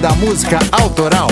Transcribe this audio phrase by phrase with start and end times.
[0.00, 1.28] Da Música Autoral.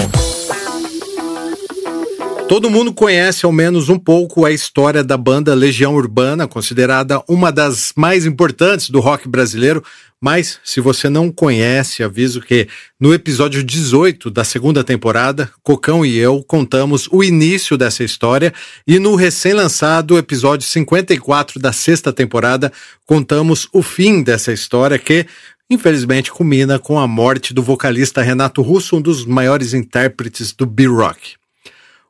[2.49, 7.53] Todo mundo conhece ao menos um pouco a história da banda Legião Urbana, considerada uma
[7.53, 9.85] das mais importantes do rock brasileiro.
[10.21, 12.69] Mas, se você não conhece, aviso que
[12.99, 18.53] no episódio 18 da segunda temporada, Cocão e eu contamos o início dessa história,
[18.87, 22.73] e no recém-lançado episódio 54 da sexta temporada,
[23.05, 25.27] contamos o fim dessa história que,
[25.71, 31.35] infelizmente, culmina com a morte do vocalista Renato Russo, um dos maiores intérpretes do B-Rock.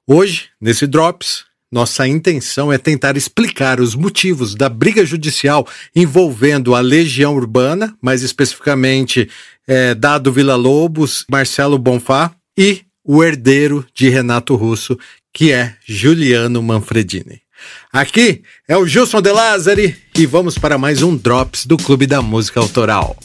[0.07, 6.81] Hoje, nesse Drops, nossa intenção é tentar explicar os motivos da briga judicial envolvendo a
[6.81, 9.29] Legião Urbana, mais especificamente
[9.67, 14.99] é, Dado Vila Lobos, Marcelo Bonfá e o herdeiro de Renato Russo,
[15.33, 17.43] que é Juliano Manfredini.
[17.93, 22.23] Aqui é o Gilson De Lázari e vamos para mais um Drops do Clube da
[22.23, 23.17] Música Autoral.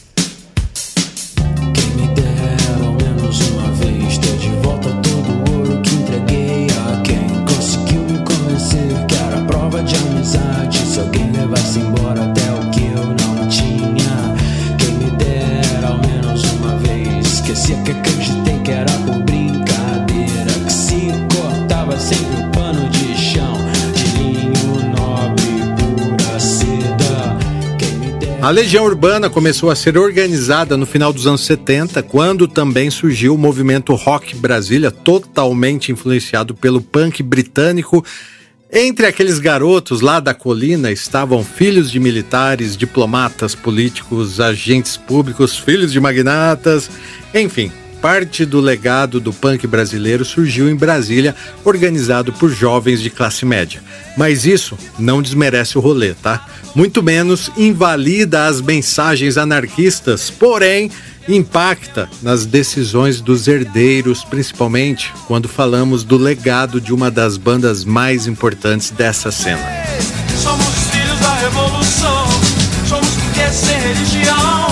[28.51, 33.37] Legião Urbana começou a ser organizada no final dos anos 70, quando também surgiu o
[33.37, 38.03] movimento Rock Brasília, totalmente influenciado pelo punk britânico.
[38.69, 45.89] Entre aqueles garotos lá da colina estavam filhos de militares, diplomatas, políticos, agentes públicos, filhos
[45.89, 46.89] de magnatas,
[47.33, 53.45] enfim, parte do legado do punk brasileiro surgiu em Brasília, organizado por jovens de classe
[53.45, 53.81] média.
[54.17, 56.45] Mas isso não desmerece o rolê, tá?
[56.73, 60.89] Muito menos invalida as mensagens anarquistas, porém
[61.27, 68.27] impacta nas decisões dos herdeiros, principalmente quando falamos do legado de uma das bandas mais
[68.27, 69.61] importantes dessa cena.
[70.41, 72.27] Somos filhos da revolução,
[72.87, 73.09] somos
[73.53, 74.67] sem religião,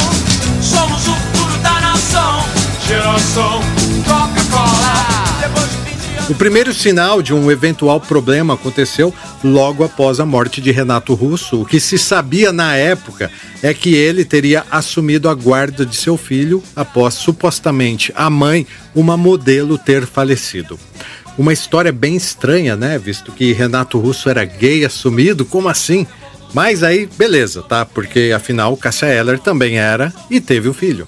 [0.62, 2.60] somos o futuro da nação
[2.90, 3.79] geração.
[6.30, 9.12] O primeiro sinal de um eventual problema aconteceu
[9.44, 11.60] logo após a morte de Renato Russo.
[11.60, 13.32] O que se sabia na época
[13.64, 19.18] é que ele teria assumido a guarda de seu filho após supostamente a mãe, uma
[19.18, 20.80] modelo, ter falecido.
[21.36, 23.00] Uma história bem estranha, né?
[23.00, 26.06] Visto que Renato Russo era gay assumido, como assim?
[26.54, 27.86] Mas aí, beleza, tá?
[27.86, 31.08] Porque afinal, Cássia Eller também era e teve o um filho.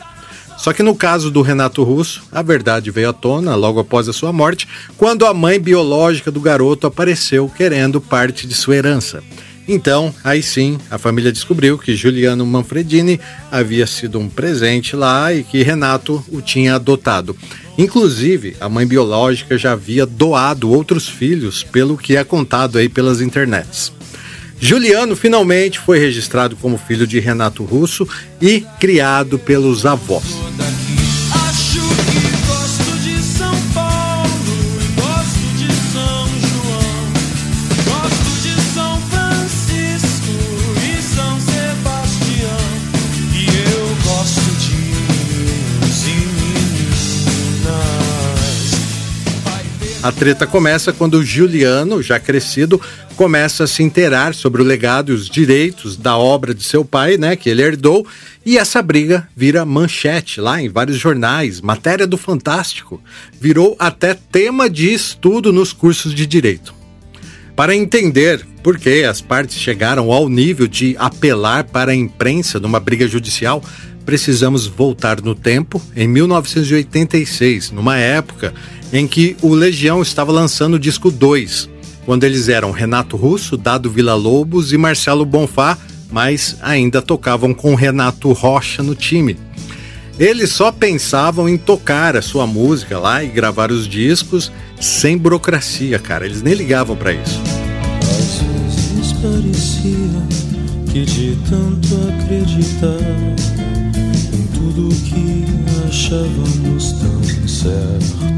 [0.61, 4.13] Só que no caso do Renato Russo, a verdade veio à tona logo após a
[4.13, 9.23] sua morte, quando a mãe biológica do garoto apareceu querendo parte de sua herança.
[9.67, 13.19] Então, aí sim, a família descobriu que Juliano Manfredini
[13.51, 17.35] havia sido um presente lá e que Renato o tinha adotado.
[17.75, 23.19] Inclusive, a mãe biológica já havia doado outros filhos, pelo que é contado aí pelas
[23.19, 23.91] internets.
[24.63, 28.07] Juliano finalmente foi registrado como filho de Renato Russo
[28.39, 30.23] e criado pelos avós.
[50.03, 52.81] A treta começa quando o Juliano, já crescido,
[53.15, 57.17] começa a se inteirar sobre o legado e os direitos da obra de seu pai,
[57.17, 58.03] né, que ele herdou,
[58.43, 62.99] e essa briga vira manchete lá em vários jornais, matéria do Fantástico,
[63.39, 66.73] virou até tema de estudo nos cursos de direito.
[67.55, 72.79] Para entender por que as partes chegaram ao nível de apelar para a imprensa numa
[72.79, 73.63] briga judicial,
[74.05, 78.53] precisamos voltar no tempo, em 1986, numa época
[78.91, 81.69] em que o Legião estava lançando o disco 2,
[82.05, 85.77] quando eles eram Renato Russo, Dado Vila Lobos e Marcelo Bonfá,
[86.11, 89.37] mas ainda tocavam com Renato Rocha no time.
[90.19, 95.97] Eles só pensavam em tocar a sua música lá e gravar os discos sem burocracia,
[95.97, 96.25] cara.
[96.25, 97.41] Eles nem ligavam para isso.
[98.01, 99.13] Às vezes
[100.91, 102.99] que de tanto acreditar
[104.33, 105.45] em tudo que
[105.87, 108.31] achávamos tão certo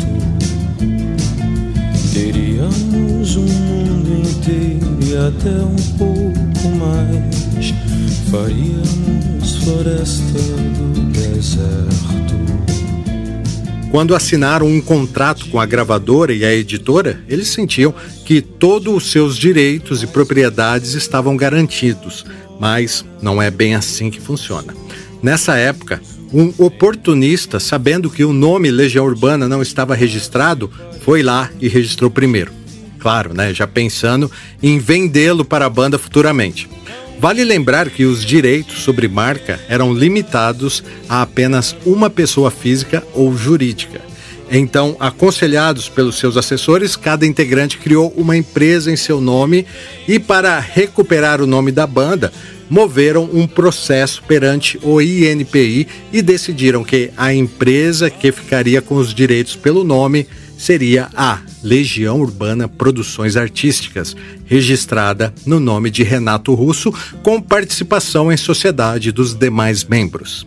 [2.14, 7.74] Teríamos um mundo inteiro e até um pouco mais.
[8.30, 10.40] Faríamos floresta
[10.78, 12.14] do deserto.
[13.90, 19.12] Quando assinaram um contrato com a gravadora e a editora, eles sentiam que todos os
[19.12, 22.24] seus direitos e propriedades estavam garantidos,
[22.60, 24.74] mas não é bem assim que funciona.
[25.22, 26.02] Nessa época,
[26.34, 30.70] um oportunista, sabendo que o nome Legião Urbana não estava registrado,
[31.02, 32.52] foi lá e registrou primeiro.
[33.00, 33.54] Claro, né?
[33.54, 36.70] Já pensando em vendê-lo para a banda futuramente.
[37.20, 43.36] Vale lembrar que os direitos sobre marca eram limitados a apenas uma pessoa física ou
[43.36, 44.02] jurídica.
[44.56, 49.66] Então, aconselhados pelos seus assessores, cada integrante criou uma empresa em seu nome
[50.08, 52.32] e, para recuperar o nome da banda,
[52.70, 59.12] moveram um processo perante o INPI e decidiram que a empresa que ficaria com os
[59.12, 64.16] direitos pelo nome seria a Legião Urbana Produções Artísticas,
[64.46, 70.46] registrada no nome de Renato Russo, com participação em sociedade dos demais membros.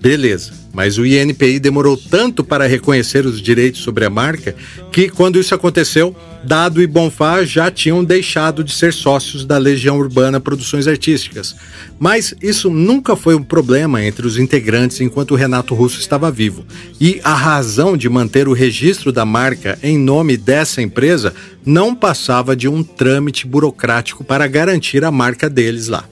[0.00, 0.59] Beleza.
[0.72, 4.54] Mas o INPI demorou tanto para reconhecer os direitos sobre a marca
[4.92, 9.98] que, quando isso aconteceu, Dado e Bonfá já tinham deixado de ser sócios da Legião
[9.98, 11.54] Urbana Produções Artísticas.
[11.98, 16.64] Mas isso nunca foi um problema entre os integrantes enquanto Renato Russo estava vivo.
[16.98, 21.34] E a razão de manter o registro da marca em nome dessa empresa
[21.64, 26.04] não passava de um trâmite burocrático para garantir a marca deles lá.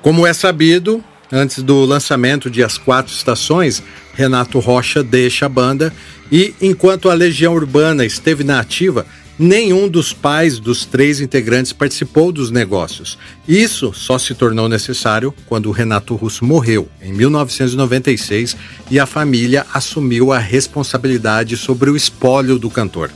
[0.00, 3.82] Como é sabido, Antes do lançamento de As Quatro Estações,
[4.14, 5.92] Renato Rocha deixa a banda
[6.30, 9.06] e, enquanto a Legião Urbana esteve na ativa,
[9.38, 13.16] nenhum dos pais dos três integrantes participou dos negócios.
[13.46, 18.56] Isso só se tornou necessário quando Renato Russo morreu, em 1996,
[18.90, 23.10] e a família assumiu a responsabilidade sobre o espólio do cantor.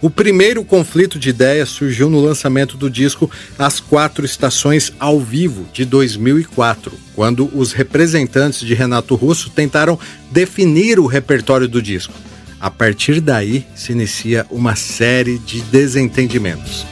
[0.00, 3.28] O primeiro conflito de ideias surgiu no lançamento do disco
[3.58, 9.98] As Quatro Estações ao Vivo, de 2004, quando os representantes de Renato Russo tentaram
[10.30, 12.14] definir o repertório do disco.
[12.60, 16.86] A partir daí se inicia uma série de desentendimentos.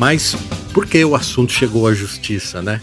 [0.00, 0.34] Mas
[0.72, 2.80] por que o assunto chegou à justiça, né?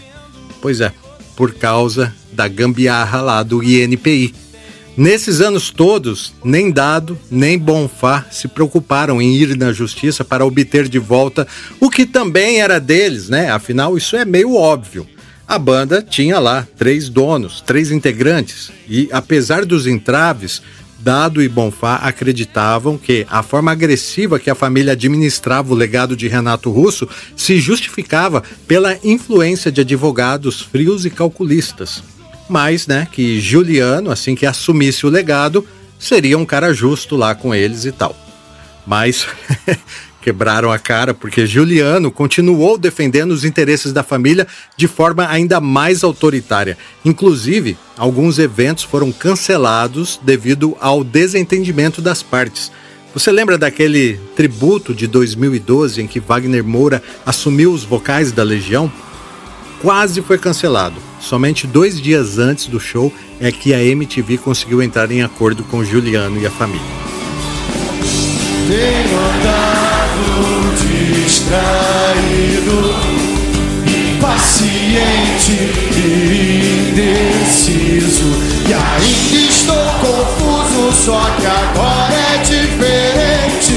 [0.62, 0.92] Pois é,
[1.34, 4.32] por causa da gambiarra lá do INPI.
[4.96, 10.88] Nesses anos todos, nem Dado nem Bonfá se preocuparam em ir na justiça para obter
[10.88, 11.44] de volta
[11.80, 13.50] o que também era deles, né?
[13.50, 15.04] Afinal, isso é meio óbvio.
[15.46, 20.62] A banda tinha lá três donos, três integrantes, e apesar dos entraves,
[21.08, 26.28] Dado e Bonfá acreditavam que a forma agressiva que a família administrava o legado de
[26.28, 32.02] Renato Russo se justificava pela influência de advogados frios e calculistas.
[32.46, 35.66] Mas, né, que Juliano, assim que assumisse o legado,
[35.98, 38.14] seria um cara justo lá com eles e tal.
[38.86, 39.26] Mas
[40.28, 44.46] quebraram a cara porque Juliano continuou defendendo os interesses da família
[44.76, 46.76] de forma ainda mais autoritária.
[47.02, 52.70] Inclusive, alguns eventos foram cancelados devido ao desentendimento das partes.
[53.14, 58.92] Você lembra daquele tributo de 2012 em que Wagner Moura assumiu os vocais da Legião?
[59.80, 60.96] Quase foi cancelado.
[61.22, 63.10] Somente dois dias antes do show
[63.40, 66.84] é que a MTV conseguiu entrar em acordo com Juliano e a família.
[71.28, 72.94] Distraído,
[74.16, 75.52] impaciente
[75.94, 78.28] e indeciso.
[78.66, 83.76] E ainda estou confuso, só que agora é diferente.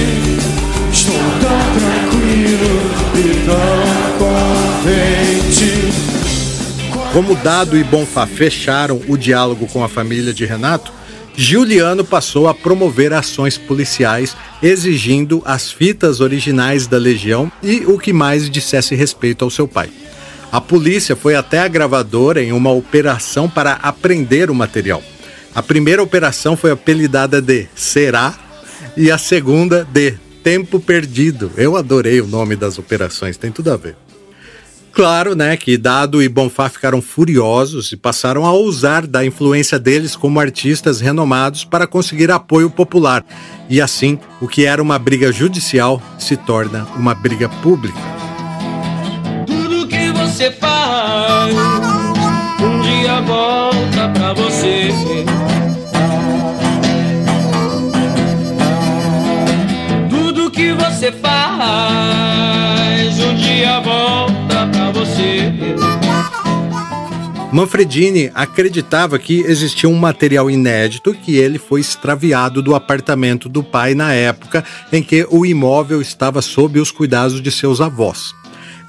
[0.94, 2.74] Estou tão tranquilo
[3.16, 3.82] e tão
[4.18, 5.70] contente.
[7.12, 10.94] Como Dado e Bonfá fecharam o diálogo com a família de Renato,
[11.36, 18.14] Giuliano passou a promover ações policiais exigindo as fitas originais da Legião e o que
[18.14, 19.90] mais dissesse respeito ao seu pai.
[20.52, 25.02] A polícia foi até a gravadora em uma operação para apreender o material.
[25.56, 28.38] A primeira operação foi apelidada de Será
[28.98, 31.52] e a segunda de Tempo Perdido.
[31.56, 33.96] Eu adorei o nome das operações, tem tudo a ver.
[34.92, 40.18] Claro, né, que Dado e Bonfá ficaram furiosos e passaram a usar da influência deles
[40.18, 43.24] como artistas renomados para conseguir apoio popular.
[43.70, 47.98] E assim, o que era uma briga judicial se torna uma briga pública.
[49.48, 51.56] Tudo que você faz,
[52.62, 54.90] um dia volta pra você.
[60.10, 64.41] Tudo que você faz, um dia volta
[65.06, 65.52] você.
[67.52, 73.94] Manfredini acreditava que existia um material inédito que ele foi extraviado do apartamento do pai
[73.94, 78.34] na época em que o imóvel estava sob os cuidados de seus avós.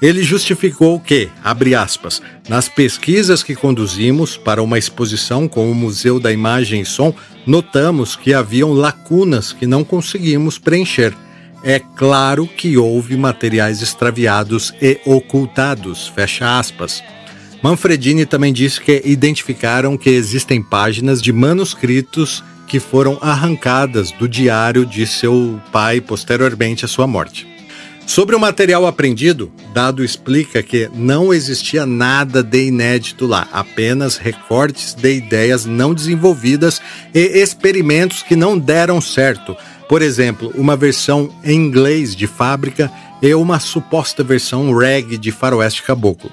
[0.01, 6.19] Ele justificou que, abre aspas, nas pesquisas que conduzimos para uma exposição com o Museu
[6.19, 7.13] da Imagem e Som,
[7.45, 11.13] notamos que haviam lacunas que não conseguimos preencher.
[11.63, 17.01] É claro que houve materiais extraviados e ocultados, fecha aspas.
[17.61, 24.85] Manfredini também disse que identificaram que existem páginas de manuscritos que foram arrancadas do diário
[24.85, 27.47] de seu pai posteriormente à sua morte.
[28.05, 34.93] Sobre o material apreendido, Dado explica que não existia nada de inédito lá, apenas recortes
[34.93, 36.81] de ideias não desenvolvidas
[37.13, 39.55] e experimentos que não deram certo.
[39.93, 45.83] Por exemplo, uma versão em inglês de fábrica e uma suposta versão reggae de faroeste
[45.83, 46.31] caboclo.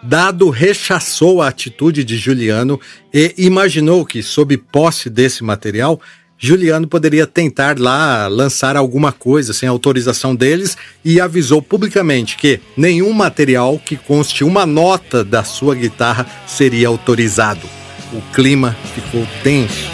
[0.00, 2.80] Dado rechaçou a atitude de Juliano
[3.12, 6.00] e imaginou que, sob posse desse material,
[6.38, 13.12] Juliano poderia tentar lá lançar alguma coisa sem autorização deles e avisou publicamente que nenhum
[13.12, 17.66] material que conste uma nota da sua guitarra seria autorizado.
[18.12, 19.93] O clima ficou tenso.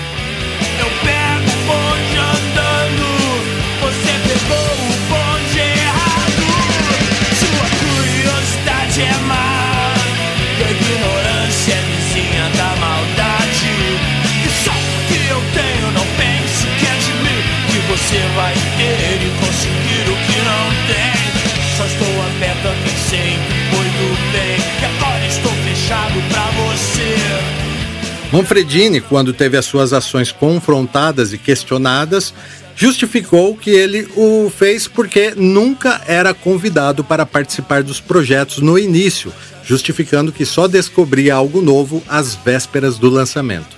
[18.35, 21.21] Vai e conseguir o que não tem.
[21.77, 24.59] Só estou aberto a quem sempre foi do bem.
[24.81, 27.17] E agora estou fechado pra você.
[28.33, 32.33] Manfredini, quando teve as suas ações confrontadas e questionadas,
[32.77, 39.33] justificou que ele o fez porque nunca era convidado para participar dos projetos no início,
[39.65, 43.77] justificando que só descobria algo novo às vésperas do lançamento.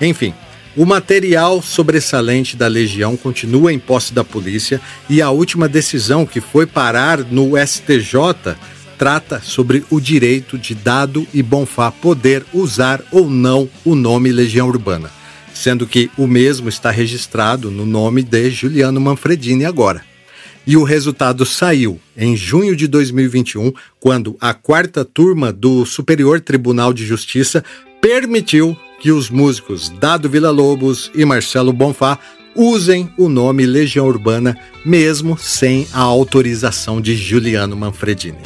[0.00, 0.34] Enfim,
[0.76, 6.40] o material sobressalente da Legião continua em posse da polícia e a última decisão que
[6.40, 8.56] foi parar no STJ
[8.98, 14.68] trata sobre o direito de Dado e Bonfá poder usar ou não o nome Legião
[14.68, 15.10] Urbana,
[15.54, 20.02] sendo que o mesmo está registrado no nome de Juliano Manfredini agora.
[20.66, 26.92] E o resultado saiu em junho de 2021, quando a quarta turma do Superior Tribunal
[26.92, 27.64] de Justiça
[28.00, 32.18] permitiu que os músicos Dado Vila Lobos e Marcelo Bonfá
[32.54, 38.38] usem o nome Legião Urbana, mesmo sem a autorização de Juliano Manfredini.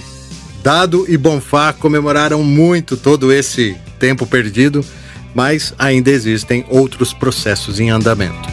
[0.63, 4.85] Dado e Bonfá comemoraram muito todo esse tempo perdido,
[5.35, 8.49] mas ainda existem outros processos em andamento.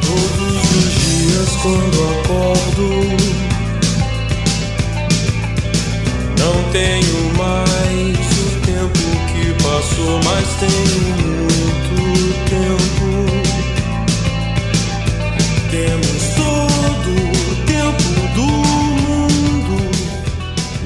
[0.00, 2.90] Todos os dias quando acordo,
[6.38, 7.25] não tenho
[10.36, 11.16] mas tenho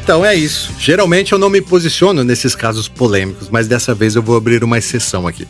[0.03, 0.73] Então é isso.
[0.77, 4.77] Geralmente eu não me posiciono nesses casos polêmicos, mas dessa vez eu vou abrir uma
[4.77, 5.47] exceção aqui.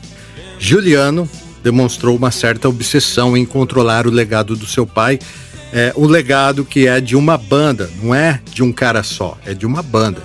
[0.58, 1.26] Juliano
[1.62, 5.18] demonstrou uma certa obsessão em controlar o legado do seu pai,
[5.72, 9.54] é, o legado que é de uma banda, não é de um cara só, é
[9.54, 10.22] de uma banda,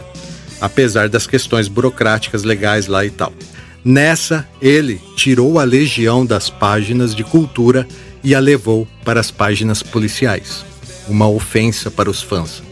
[0.59, 3.31] apesar das questões burocráticas legais lá e tal.
[3.87, 7.87] Nessa, ele tirou a legião das páginas de cultura
[8.23, 10.65] e a levou para as páginas policiais.
[11.07, 12.63] Uma ofensa para os fãs.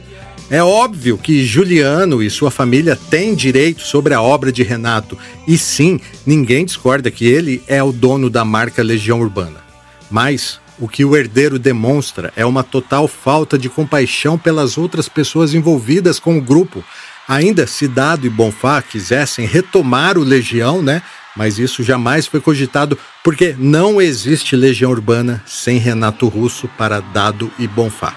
[0.50, 5.16] É óbvio que Juliano e sua família têm direito sobre a obra de Renato,
[5.48, 9.62] e sim, ninguém discorda que ele é o dono da marca Legião Urbana.
[10.10, 15.54] Mas o que o herdeiro demonstra é uma total falta de compaixão pelas outras pessoas
[15.54, 16.84] envolvidas com o grupo.
[17.28, 21.02] Ainda se Dado e Bonfá quisessem retomar o Legião, né?
[21.36, 27.52] Mas isso jamais foi cogitado porque não existe Legião Urbana sem Renato Russo para Dado
[27.58, 28.14] e Bonfá.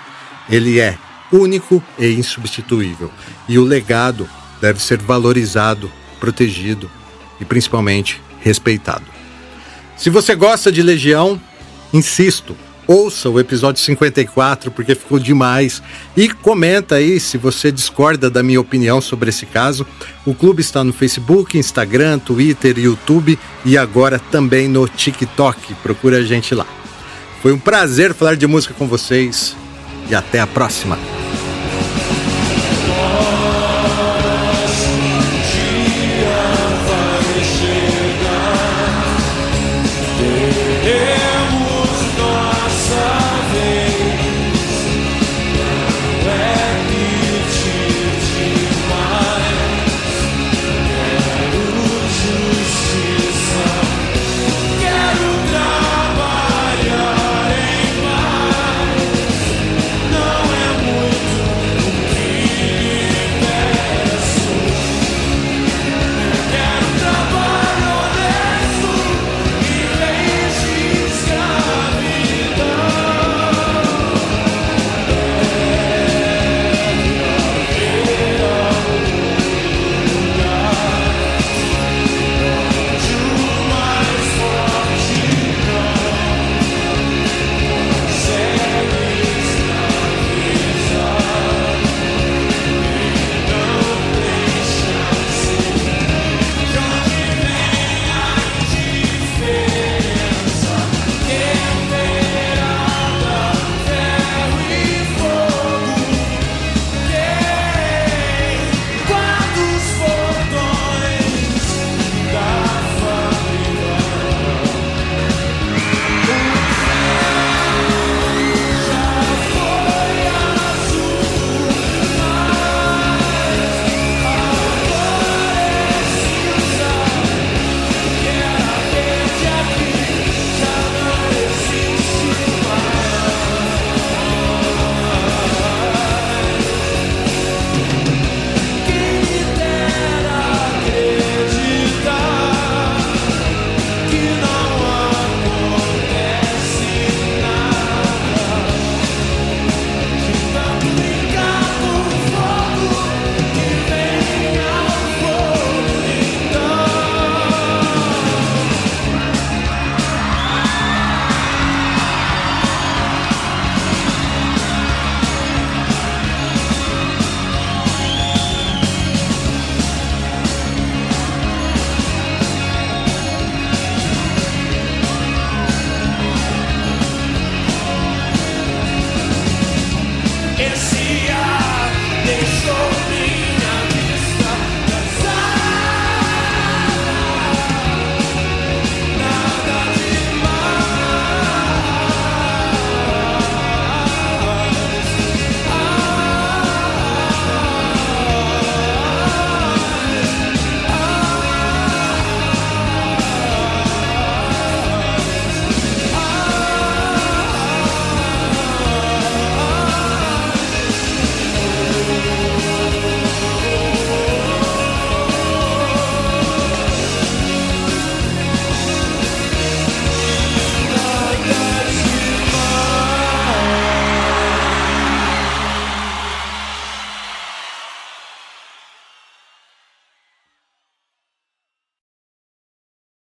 [0.48, 0.98] Ele é
[1.32, 3.10] único e insubstituível.
[3.48, 4.28] E o legado
[4.60, 6.90] deve ser valorizado, protegido
[7.40, 9.04] e principalmente respeitado.
[9.96, 11.40] Se você gosta de Legião,
[11.92, 15.82] insisto, ouça o episódio 54 porque ficou demais
[16.16, 19.86] e comenta aí se você discorda da minha opinião sobre esse caso.
[20.24, 25.74] O clube está no Facebook, Instagram, Twitter, YouTube e agora também no TikTok.
[25.82, 26.66] Procura a gente lá.
[27.42, 29.56] Foi um prazer falar de música com vocês
[30.08, 30.98] e até a próxima.